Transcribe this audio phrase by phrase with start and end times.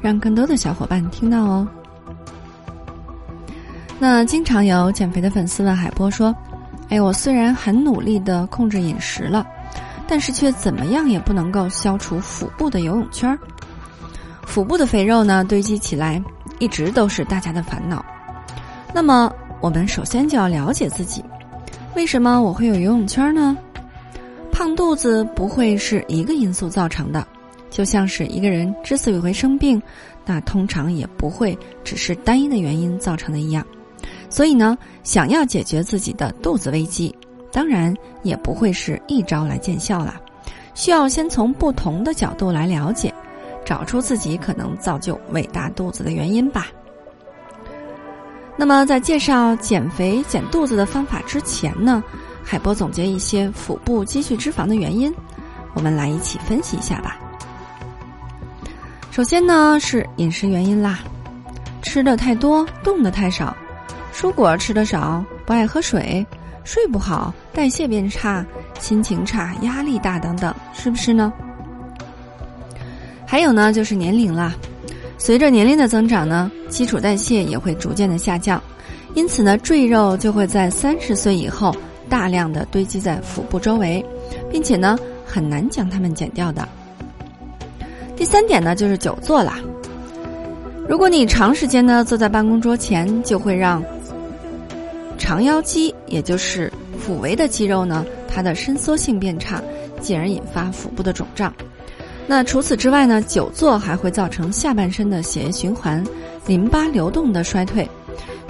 [0.00, 1.68] 让更多的小伙伴听到哦。
[3.98, 6.34] 那经常有减肥的粉丝问海波说
[6.88, 9.44] ：“哎，我虽然很努力的控制饮食了，
[10.06, 13.38] 但是却怎么样也不能够消除腹部的游泳圈儿。
[14.46, 16.22] 腹部的肥肉呢堆积起来，
[16.60, 18.04] 一直都是大家的烦恼。
[18.94, 21.24] 那么，我们首先就要了解自己，
[21.96, 23.56] 为什么我会有游泳圈呢？
[24.52, 27.26] 胖肚子不会是一个因素造成的。”
[27.70, 29.80] 就像是一个人之所以会生病，
[30.24, 33.64] 那通常也不会只是单一的原因造成的一样。
[34.30, 37.14] 所以呢，想要解决自己的肚子危机，
[37.50, 40.20] 当然也不会是一招来见效了。
[40.74, 43.12] 需要先从不同的角度来了解，
[43.64, 46.68] 找出自己可能造就伟大肚子的原因吧。
[48.56, 52.02] 那么，在介绍减肥减肚子的方法之前呢，
[52.44, 55.12] 海波总结一些腹部积蓄脂肪的原因，
[55.74, 57.18] 我们来一起分析一下吧。
[59.18, 61.00] 首先呢是饮食原因啦，
[61.82, 63.52] 吃的太多，动的太少，
[64.14, 66.24] 蔬果吃的少，不爱喝水，
[66.62, 68.46] 睡不好，代谢变差，
[68.78, 71.32] 心情差，压力大等等，是不是呢？
[73.26, 74.54] 还有呢就是年龄啦，
[75.18, 78.62] 随着年龄的增长呢，基础代谢也会逐渐的下降，
[79.14, 81.74] 因此呢赘肉就会在三十岁以后
[82.08, 84.00] 大量的堆积在腹部周围，
[84.48, 86.68] 并且呢很难将它们减掉的。
[88.18, 89.60] 第三点呢，就是久坐啦。
[90.88, 93.80] 如果你长时间呢坐在办公桌前，就会让
[95.16, 99.62] 长腰肌，也就是腹围的肌肉呢，它的伸缩性变差，
[100.00, 101.54] 进而引发腹部的肿胀。
[102.26, 106.04] 那除此之外呢，久坐还会造成下半身的血液循环、
[106.44, 107.88] 淋巴流动的衰退，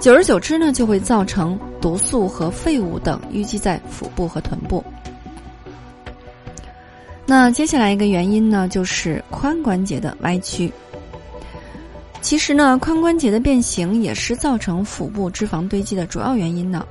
[0.01, 4.83] 久而久之呢，就会造成毒素和废物等淤积在腹部和臀部。
[7.31, 10.73] 那接下来一个原因呢，就是髋关节的歪曲。
[12.23, 16.87] 其实呢，髋关节的变形也是造成腹部脂肪堆积的主要原因呢。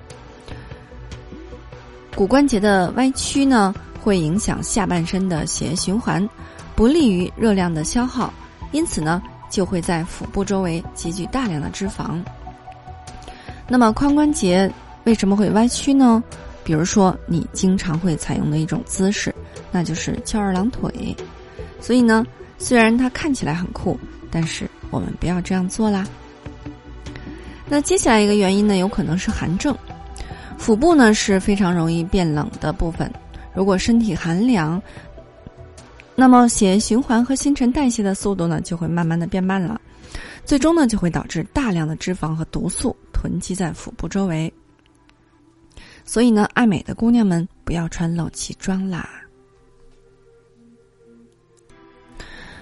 [2.16, 6.30] 骨关节的歪曲呢，会影响下半身的血液循环，
[6.76, 8.32] 不利于热量的消耗，
[8.72, 9.20] 因此呢，
[9.50, 12.24] 就会在腹部周围积聚大量的脂肪。
[13.68, 14.72] 那么髋关节
[15.06, 16.24] 为什么会歪曲呢？
[16.64, 19.34] 比如说，你经常会采用的一种姿势，
[19.72, 21.16] 那就是翘二郎腿。
[21.80, 22.26] 所以呢，
[22.58, 24.00] 虽然它看起来很酷，
[24.32, 26.08] 但是我们不要这样做啦。
[27.70, 29.76] 那接下来一个原因呢，有可能是寒症。
[30.58, 33.12] 腹部呢是非常容易变冷的部分。
[33.54, 34.82] 如果身体寒凉，
[36.16, 39.80] 那么血液循环和新陈代谢的速度呢就会慢慢的变慢了，
[40.46, 44.52] 最终呢就会导致大量的脂肪和毒素囤积在腹部周围。
[46.04, 49.08] 所以呢，爱美的姑娘们不要穿露脐装啦。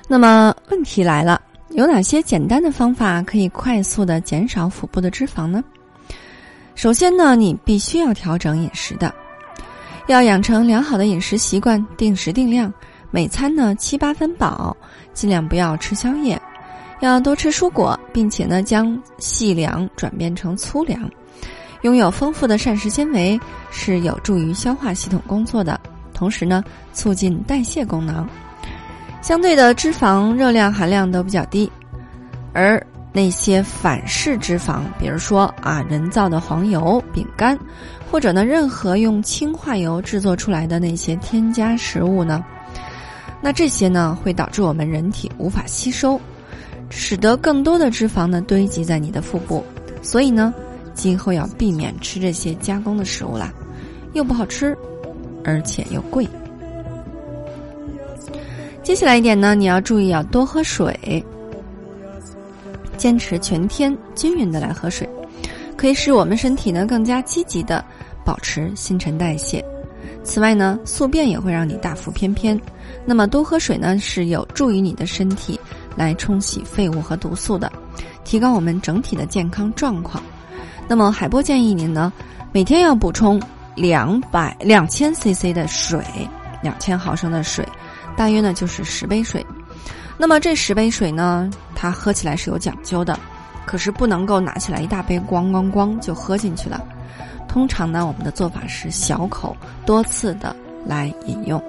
[0.08, 5.64] 那么问题来了，有哪些简单的方法可以快速的减少腹部的脂肪呢？
[6.76, 9.14] 首先呢，你必须要调整饮食的，
[10.08, 12.72] 要养成良好的饮食习惯，定时定量，
[13.10, 14.78] 每餐呢七八分饱，
[15.14, 16.40] 尽量不要吃宵夜，
[17.00, 21.10] 要多吃蔬果，并且呢将细粮转变成粗粮。
[21.82, 23.40] 拥有丰富的膳食纤维
[23.72, 25.80] 是有助于消化系统工作的，
[26.14, 26.64] 同时呢，
[26.94, 28.28] 促进代谢功能。
[29.26, 31.68] 相对的，脂肪热量含量都比较低，
[32.54, 32.80] 而
[33.12, 37.58] 那些反式脂肪，比如说啊，人造的黄油、饼干，
[38.12, 42.46] 或者呢，任何用氢化油制作出来的那些添加食物呢，
[43.42, 46.22] 那这些呢，会导致我们人体无法吸收，
[46.92, 49.66] 使得更多的脂肪呢堆积在你的腹部，
[50.04, 50.54] 所以呢。
[50.94, 53.52] 今后要避免吃这些加工的食物啦，
[54.14, 54.78] 又不好吃，
[55.44, 56.26] 而且又贵。
[58.86, 61.26] 接下来一点呢，你要注意要多喝水，
[62.98, 65.10] 坚持全天均匀的来喝水，
[65.76, 67.84] 可以使我们身体呢更加积极的
[68.24, 69.66] 保持新陈代谢。
[70.24, 72.62] 此外呢，宿便也会让你大腹翩翩。
[73.08, 75.60] 那么多喝水呢，是有助于你的身体
[75.96, 77.72] 来冲洗废物和毒素的，
[78.24, 80.24] 提高我们整体的健康状况。
[80.88, 82.14] 那么海波建议您呢，
[82.52, 83.42] 每天要补充
[83.76, 86.06] 两百两千 CC 的水，
[86.62, 87.68] 两千毫升的水，
[88.18, 89.46] 大约呢就是十杯水。
[90.18, 93.20] 那么这十杯水呢，它喝起来是有讲究的，
[93.66, 96.82] 可是不能够拿起来一大杯咣咣咣就喝进去了。
[97.48, 101.62] 通常呢，我们的做法是小口多次的来饮用，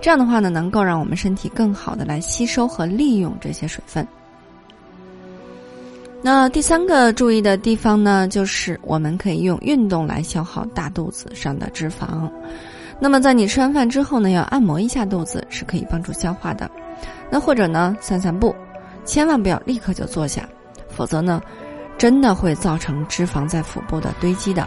[0.00, 4.06] 这样的话呢，能够让我们身体更好的来吸收和利用这些水分。
[6.20, 12.28] 那第三个注意的地方呢，就是我们可以用运动来消耗大肚子上的脂肪。
[13.00, 16.70] 那么在你吃完饭之后呢，要按摩一下肚子，是可以帮助消化的。
[17.30, 18.54] 那或者呢，散散步，
[19.04, 20.48] 千万不要立刻就坐下，
[20.88, 21.40] 否则呢，
[21.96, 24.66] 真的会造成脂肪在腹部的堆积的。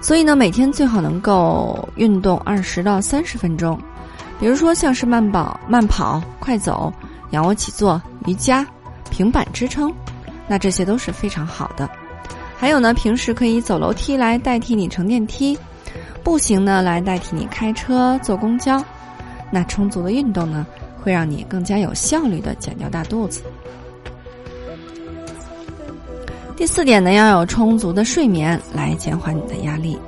[0.00, 3.80] 所以呢，每天最好能够运动二十到三十分钟，
[4.38, 6.92] 比如说像是慢跑、慢跑、快走、
[7.30, 8.66] 仰卧起坐、瑜伽、
[9.10, 9.92] 平板支撑。
[10.46, 11.88] 那这些都是非常好的，
[12.56, 15.58] 还有呢，平时可以走楼梯来代替你乘电梯，
[16.28, 18.84] 步行呢来代替你开车坐公交。
[19.50, 20.66] 那充足的运动呢，
[21.00, 23.40] 会让你更加有效率的减掉大肚子。
[26.54, 29.98] 第四点呢，要有充足的睡眠来减缓你的压力。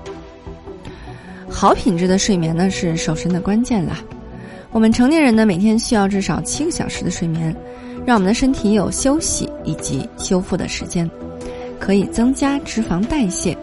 [1.49, 3.96] 好品质的睡眠呢是瘦身的关键了。
[4.73, 7.56] 我们成年人呢每天需要至少七个小时的睡眠。
[8.05, 11.11] 让我们的身体有休息以及修复的时间，
[11.78, 13.56] 可以增加脂肪代谢。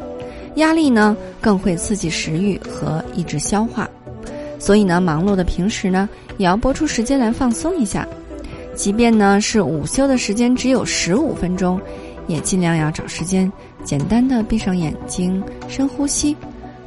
[0.58, 3.90] 压力呢，更会刺激食欲和抑制消化。
[4.60, 6.08] 所以呢，忙碌的平时呢，
[6.38, 8.08] 也要拨出时间来放松一下。
[8.76, 11.82] 即便呢是午休的时间只有十五分钟，
[12.28, 13.52] 也尽量要找时间，
[13.84, 16.36] 简单的闭上眼睛，深呼吸，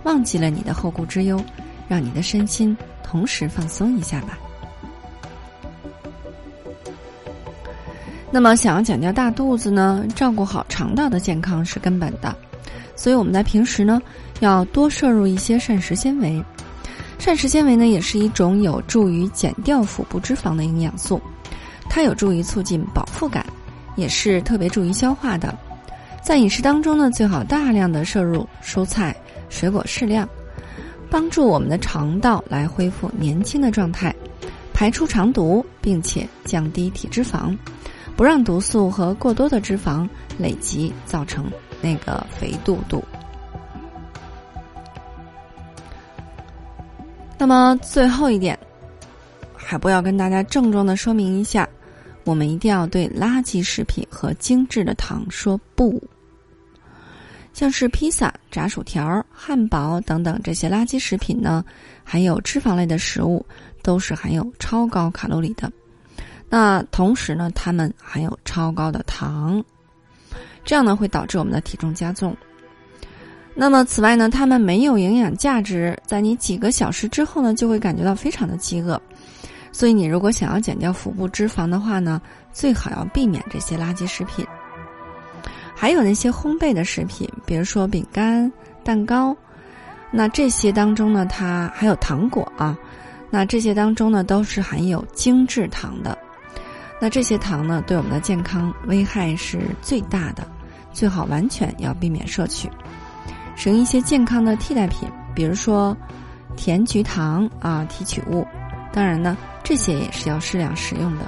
[0.05, 1.43] 忘记了你的后顾之忧，
[1.88, 4.38] 让你的身心同时放松一下吧。
[8.31, 12.32] 那么，想要减掉大肚子呢，照顾好肠道的健康是根本的。
[13.00, 13.99] 所以我们在平时呢，
[14.41, 16.44] 要多摄入一些膳食纤维。
[17.19, 21.19] 膳食纤维呢，也是一种有助于减掉腹部脂肪的营养素，
[21.88, 23.43] 它有助于促进饱腹感，
[23.97, 25.58] 也是特别助于消化的。
[26.23, 29.17] 在饮食当中呢，最好大量的摄入蔬菜、
[29.49, 30.29] 水果适量，
[31.08, 34.14] 帮助我们的肠道来恢复年轻的状态，
[34.75, 37.56] 排出肠毒，并且降低体脂肪。
[38.14, 40.06] 不让毒素和过多的脂肪
[40.37, 41.50] 累积，造成
[41.81, 43.05] 那个肥肚肚。
[47.38, 48.59] 那么最后一点，
[49.56, 51.69] 海波要跟大家郑重的说明一下，
[52.25, 56.03] 我们一定要对垃圾食品和精致的糖说不。
[57.53, 61.65] 像是披萨、炸薯条、汉堡等等这些垃圾食品呢，
[62.05, 63.44] 含有脂肪类的食物，
[63.83, 65.71] 都是含有超高卡路里的。
[66.49, 69.62] 那同时呢，它们含有超高的糖，
[70.65, 72.37] 这样呢会导致我们的体重加重。
[73.55, 79.01] 那么此外呢，它们没有营养价值，在你几个小时之后呢，就会感觉到非常的饥饿。
[79.73, 82.21] 所以你如果想要减掉腹部脂肪的话呢，
[82.53, 84.47] 最好要避免这些垃圾食品。
[85.75, 88.51] 还有那些烘焙的食品，比如说饼干、
[88.85, 89.37] 蛋糕，
[90.11, 92.77] 那这些当中呢，它还有糖果啊，
[93.31, 96.17] 那这些当中呢，都是含有精制糖的。
[97.00, 100.47] 那这些糖呢，对我们的健康危害是最大的，
[100.93, 102.69] 最好完全要避免摄取，
[103.56, 105.97] 使用一些健康的替代品，比如说
[106.56, 108.47] 甜菊糖啊提取物。
[108.93, 111.25] 当然呢，这些也是要适量食用的。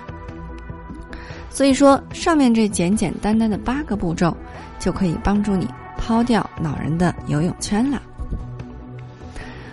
[1.49, 4.37] 所以说，上面这简简单单的八个步骤，
[4.79, 8.03] 就可以帮助你抛掉恼人的游泳圈了。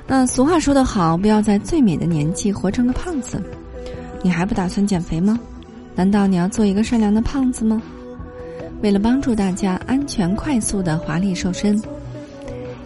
[0.07, 3.41] 那俗话说得好，不要在最美的年纪活成个胖子。
[4.21, 5.39] 你还不打算减肥吗？
[5.99, 7.81] 难道你要做一个善良的胖子吗？
[8.81, 11.77] 为了帮助大家安全快速的华丽瘦身，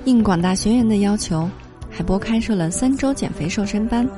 [0.05, 1.47] 应广大学员的要求，
[1.91, 4.09] 海波开设了三周减肥瘦身班。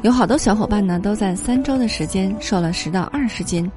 [0.00, 3.70] 有好多小伙伴呢，都在三周的时间瘦了十到二十斤，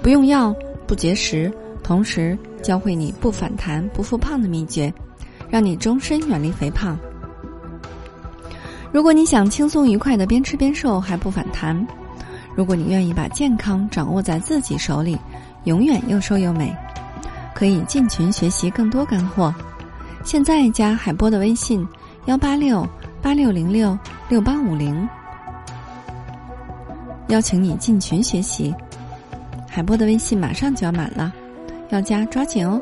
[0.00, 0.54] 不用药
[0.86, 4.94] 不节食，同时教会你不反弹不复胖的秘诀，
[5.50, 6.96] 让你终身远离肥胖。
[8.92, 11.84] 如果你想轻松愉快的边吃边瘦还不反弹。
[12.56, 15.18] 如果你愿意把健康掌握在自己手里，
[15.64, 16.74] 永远又瘦又美，
[17.54, 19.52] 可以进群学习更多干货。
[20.24, 21.86] 现在加海波的微信：
[22.26, 22.88] 幺八六
[23.20, 25.08] 八六零六六八五零，
[27.28, 28.74] 邀请你进群学习。
[29.68, 31.32] 海波的微信马上就要满了，
[31.90, 32.80] 要加抓紧哦。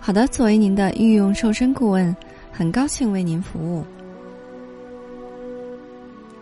[0.00, 2.14] 好的，作为您的御用瘦身顾问，
[2.50, 3.86] 很高兴为您服务。